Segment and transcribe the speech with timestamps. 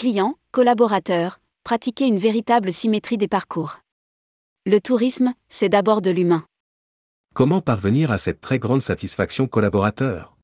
[0.00, 3.80] clients, collaborateurs, pratiquer une véritable symétrie des parcours.
[4.64, 6.46] Le tourisme, c'est d'abord de l'humain.
[7.34, 10.38] Comment parvenir à cette très grande satisfaction collaborateur?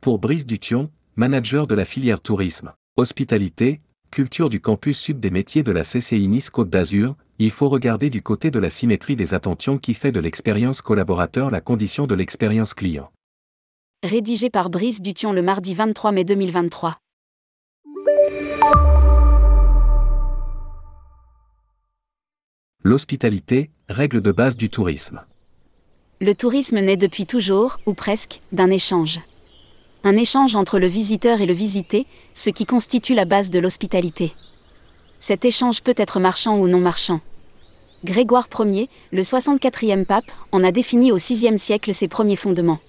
[0.00, 3.80] Pour Brice Dution, manager de la filière tourisme, hospitalité,
[4.12, 8.08] culture du campus sud des métiers de la CCI Nice Côte d'Azur, il faut regarder
[8.08, 12.14] du côté de la symétrie des attentions qui fait de l'expérience collaborateur la condition de
[12.14, 13.10] l'expérience client.
[14.04, 17.00] Rédigé par Brice Dution le mardi 23 mai 2023.
[22.82, 25.20] L'hospitalité, règle de base du tourisme.
[26.20, 29.20] Le tourisme naît depuis toujours, ou presque, d'un échange.
[30.02, 34.32] Un échange entre le visiteur et le visité, ce qui constitue la base de l'hospitalité.
[35.18, 37.20] Cet échange peut être marchand ou non marchand.
[38.04, 42.80] Grégoire Ier, le 64e pape, en a défini au VIe siècle ses premiers fondements.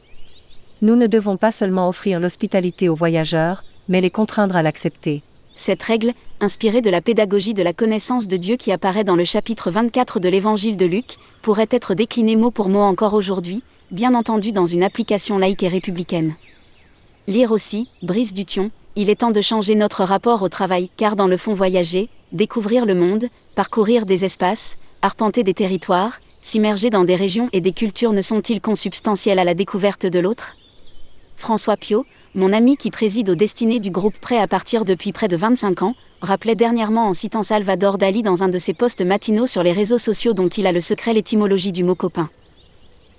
[0.82, 5.22] Nous ne devons pas seulement offrir l'hospitalité aux voyageurs, mais les contraindre à l'accepter.
[5.56, 9.26] Cette règle, inspirée de la pédagogie de la connaissance de Dieu qui apparaît dans le
[9.26, 14.16] chapitre 24 de l'Évangile de Luc, pourrait être déclinée mot pour mot encore aujourd'hui, bien
[14.16, 16.36] entendu dans une application laïque et républicaine.
[17.28, 21.28] Lire aussi, Brice Dution, il est temps de changer notre rapport au travail, car dans
[21.28, 27.16] le fond voyager, découvrir le monde, parcourir des espaces, arpenter des territoires, s'immerger dans des
[27.16, 30.56] régions et des cultures ne sont-ils consubstantiels à la découverte de l'autre?
[31.38, 35.28] François Piot, mon ami qui préside aux destinées du groupe Prêt à partir depuis près
[35.28, 39.48] de 25 ans, rappelait dernièrement en citant Salvador Dali dans un de ses posts matinaux
[39.48, 42.30] sur les réseaux sociaux dont il a le secret l'étymologie du mot copain.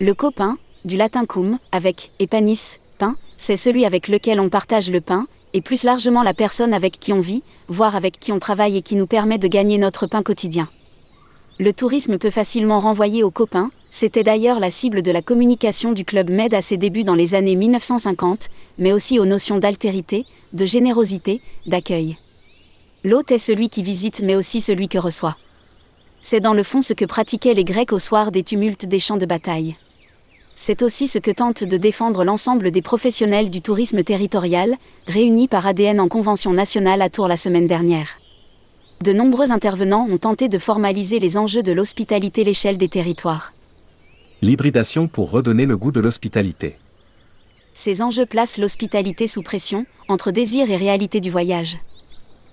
[0.01, 5.01] Le copain, du latin cum, avec epanis, pain, c'est celui avec lequel on partage le
[5.01, 8.79] pain, et plus largement la personne avec qui on vit, voire avec qui on travaille
[8.79, 10.69] et qui nous permet de gagner notre pain quotidien.
[11.59, 16.05] Le tourisme peut facilement renvoyer aux copains, c'était d'ailleurs la cible de la communication du
[16.05, 20.65] Club Med à ses débuts dans les années 1950, mais aussi aux notions d'altérité, de
[20.65, 22.17] générosité, d'accueil.
[23.05, 25.37] L'hôte est celui qui visite mais aussi celui que reçoit.
[26.23, 29.19] C'est dans le fond ce que pratiquaient les Grecs au soir des tumultes des champs
[29.19, 29.77] de bataille.
[30.55, 34.77] C'est aussi ce que tente de défendre l'ensemble des professionnels du tourisme territorial,
[35.07, 38.22] réunis par ADN en convention nationale à Tours la semaine dernière.
[39.03, 43.53] De nombreux intervenants ont tenté de formaliser les enjeux de l'hospitalité l'échelle des territoires.
[44.43, 46.77] L'hybridation pour redonner le goût de l'hospitalité.
[47.75, 51.79] Ces enjeux placent l'hospitalité sous pression, entre désir et réalité du voyage.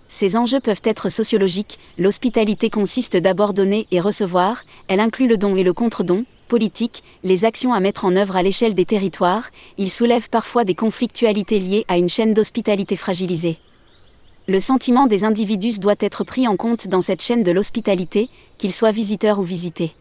[0.08, 5.56] Ces enjeux peuvent être sociologiques, l'hospitalité consiste d'abord donner et recevoir, elle inclut le don
[5.56, 9.92] et le contre-don, politique, les actions à mettre en œuvre à l'échelle des territoires, il
[9.92, 13.60] soulève parfois des conflictualités liées à une chaîne d'hospitalité fragilisée.
[14.50, 18.74] Le sentiment des individus doit être pris en compte dans cette chaîne de l'hospitalité, qu'ils
[18.74, 19.92] soient visiteurs ou visités.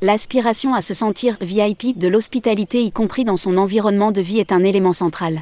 [0.00, 4.52] L'aspiration à se sentir VIP de l'hospitalité y compris dans son environnement de vie est
[4.52, 5.40] un élément central.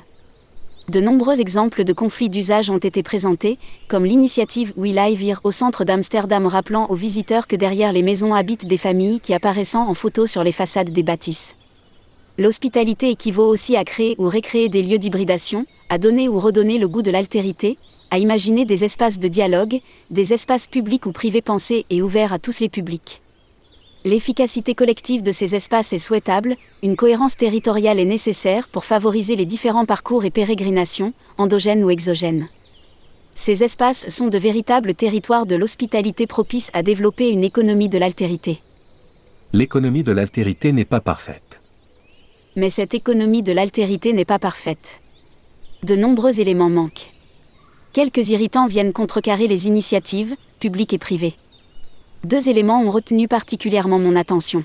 [0.89, 3.59] De nombreux exemples de conflits d'usage ont été présentés,
[3.89, 8.33] comme l'initiative We Live Here au centre d'Amsterdam rappelant aux visiteurs que derrière les maisons
[8.33, 11.56] habitent des familles qui apparaissant en photo sur les façades des bâtisses.
[12.37, 16.89] L'hospitalité équivaut aussi à créer ou récréer des lieux d'hybridation, à donner ou redonner le
[16.89, 17.78] goût de l'altérité,
[18.11, 19.81] à imaginer des espaces de dialogue,
[20.11, 23.23] des espaces publics ou privés pensés et ouverts à tous les publics.
[24.05, 29.47] L'efficacité collective de ces espaces est souhaitable, une cohérence territoriale est nécessaire pour favoriser les
[29.47, 32.49] différents parcours et pérégrinations, endogènes ou exogènes.
[33.37, 38.61] Ces espaces sont de véritables territoires de l'hospitalité propices à développer une économie de l'altérité.
[39.53, 41.64] L'économie de l'altérité n'est pas parfaite.
[42.57, 45.01] Mais cette économie de l'altérité n'est pas parfaite.
[45.83, 47.11] De nombreux éléments manquent.
[47.93, 51.35] Quelques irritants viennent contrecarrer les initiatives, publiques et privées
[52.25, 54.65] deux éléments ont retenu particulièrement mon attention.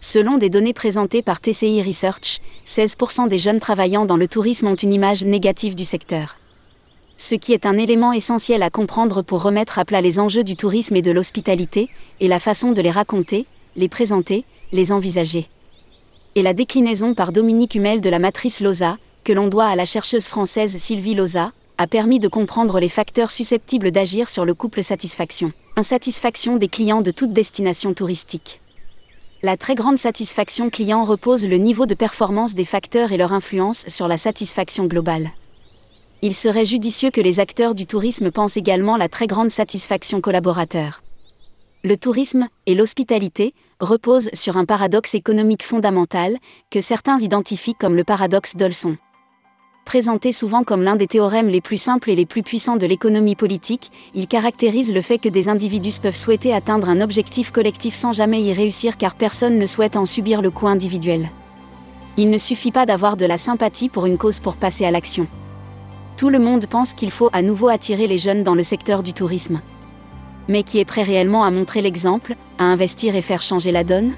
[0.00, 4.74] Selon des données présentées par TCI Research, 16% des jeunes travaillant dans le tourisme ont
[4.74, 6.38] une image négative du secteur.
[7.18, 10.56] Ce qui est un élément essentiel à comprendre pour remettre à plat les enjeux du
[10.56, 11.88] tourisme et de l'hospitalité,
[12.20, 13.46] et la façon de les raconter,
[13.76, 15.48] les présenter, les envisager.
[16.34, 19.84] Et la déclinaison par Dominique Humel de la matrice LOSA, que l'on doit à la
[19.84, 24.82] chercheuse française Sylvie Loza, a permis de comprendre les facteurs susceptibles d'agir sur le couple
[24.82, 25.52] satisfaction.
[25.76, 28.60] Insatisfaction des clients de toute destination touristique.
[29.42, 33.84] La très grande satisfaction client repose le niveau de performance des facteurs et leur influence
[33.88, 35.32] sur la satisfaction globale.
[36.22, 41.02] Il serait judicieux que les acteurs du tourisme pensent également la très grande satisfaction collaborateur.
[41.84, 46.38] Le tourisme et l'hospitalité reposent sur un paradoxe économique fondamental
[46.70, 48.96] que certains identifient comme le paradoxe d'Olson.
[49.84, 53.34] Présenté souvent comme l'un des théorèmes les plus simples et les plus puissants de l'économie
[53.34, 58.12] politique, il caractérise le fait que des individus peuvent souhaiter atteindre un objectif collectif sans
[58.12, 61.28] jamais y réussir car personne ne souhaite en subir le coût individuel.
[62.16, 65.26] Il ne suffit pas d'avoir de la sympathie pour une cause pour passer à l'action.
[66.16, 69.12] Tout le monde pense qu'il faut à nouveau attirer les jeunes dans le secteur du
[69.12, 69.60] tourisme.
[70.48, 74.12] Mais qui est prêt réellement à montrer l'exemple, à investir et faire changer la donne?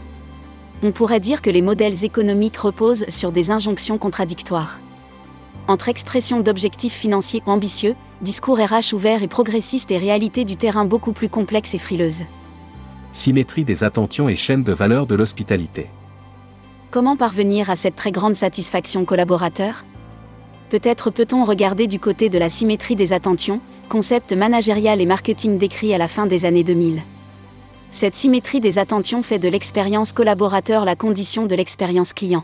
[0.83, 4.81] On pourrait dire que les modèles économiques reposent sur des injonctions contradictoires.
[5.67, 11.13] Entre expression d'objectifs financiers ambitieux, discours RH ouverts et progressistes et réalité du terrain beaucoup
[11.13, 12.25] plus complexe et frileuse.
[13.13, 15.89] Symétrie des attentions et chaînes de valeur de l'hospitalité.
[16.91, 19.85] Comment parvenir à cette très grande satisfaction collaborateur?
[20.75, 25.95] Peut-être peut-on regarder du côté de la symétrie des attentions, concept managérial et marketing décrit
[25.95, 27.01] à la fin des années 2000.
[27.93, 32.43] Cette symétrie des attentions fait de l'expérience collaborateur la condition de l'expérience client.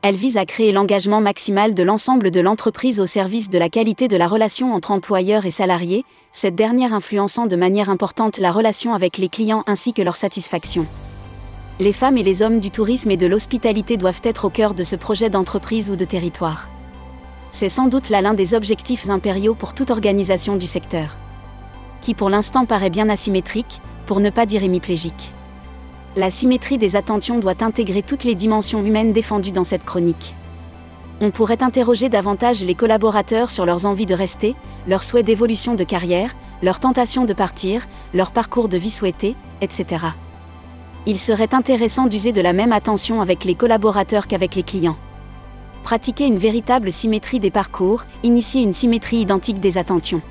[0.00, 4.08] Elle vise à créer l'engagement maximal de l'ensemble de l'entreprise au service de la qualité
[4.08, 8.94] de la relation entre employeurs et salariés, cette dernière influençant de manière importante la relation
[8.94, 10.86] avec les clients ainsi que leur satisfaction.
[11.78, 14.82] Les femmes et les hommes du tourisme et de l'hospitalité doivent être au cœur de
[14.82, 16.70] ce projet d'entreprise ou de territoire.
[17.54, 21.16] C'est sans doute là l'un des objectifs impériaux pour toute organisation du secteur.
[22.00, 25.30] Qui pour l'instant paraît bien asymétrique, pour ne pas dire hémiplégique.
[26.16, 30.34] La symétrie des attentions doit intégrer toutes les dimensions humaines défendues dans cette chronique.
[31.20, 34.56] On pourrait interroger davantage les collaborateurs sur leurs envies de rester,
[34.88, 40.06] leurs souhaits d'évolution de carrière, leur tentation de partir, leur parcours de vie souhaité, etc.
[41.06, 44.96] Il serait intéressant d'user de la même attention avec les collaborateurs qu'avec les clients
[45.84, 50.22] pratiquer une véritable symétrie des parcours, initier une symétrie identique des attentions.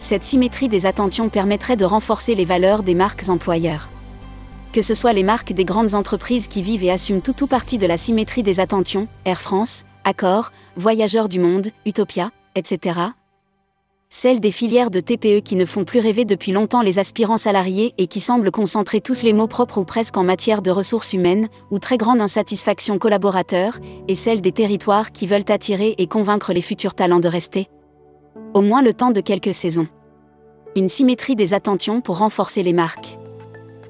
[0.00, 3.88] Cette symétrie des attentions permettrait de renforcer les valeurs des marques employeurs.
[4.72, 7.78] Que ce soit les marques des grandes entreprises qui vivent et assument tout ou partie
[7.78, 13.12] de la symétrie des attentions, Air France, Accor, Voyageurs du Monde, Utopia, etc.,
[14.14, 17.94] celles des filières de TPE qui ne font plus rêver depuis longtemps les aspirants salariés
[17.96, 21.48] et qui semblent concentrer tous les mots propres ou presque en matière de ressources humaines,
[21.70, 23.78] ou très grande insatisfaction collaborateur,
[24.08, 27.70] et celles des territoires qui veulent attirer et convaincre les futurs talents de rester.
[28.52, 29.88] Au moins le temps de quelques saisons.
[30.76, 33.16] Une symétrie des attentions pour renforcer les marques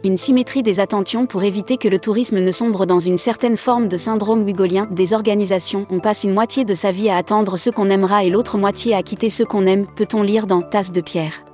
[0.05, 3.87] une symétrie des attentions pour éviter que le tourisme ne sombre dans une certaine forme
[3.87, 5.87] de syndrome hugolien des organisations.
[5.91, 8.95] On passe une moitié de sa vie à attendre ce qu'on aimera et l'autre moitié
[8.95, 11.45] à quitter ce qu'on aime, peut-on lire dans Tasse de pierre.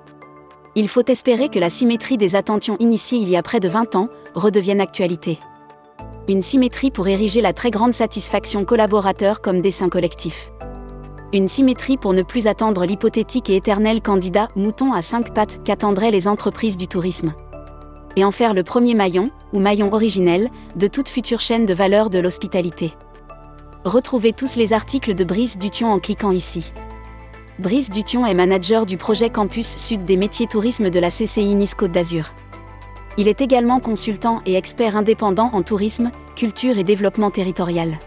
[0.75, 3.97] Il faut espérer que la symétrie des attentions initiées il y a près de 20
[3.97, 5.39] ans redevienne actualité.
[6.27, 10.53] Une symétrie pour ériger la très grande satisfaction collaborateur comme dessin collectif.
[11.35, 16.11] Une symétrie pour ne plus attendre l'hypothétique et éternel candidat mouton à cinq pattes qu'attendraient
[16.11, 17.35] les entreprises du tourisme
[18.19, 22.11] et en faire le premier maillon, ou maillon originel, de toute future chaîne de valeur
[22.11, 22.93] de l'hospitalité.
[23.85, 26.73] Retrouvez tous les articles de Brice Dution en cliquant ici.
[27.61, 31.77] Brice Dution est manager du projet Campus Sud des métiers tourisme de la CCI Nice
[31.77, 32.33] Côte d'Azur.
[33.19, 38.01] Il est également consultant et expert indépendant en tourisme, culture et développement territorial.